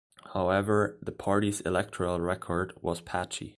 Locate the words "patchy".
3.01-3.49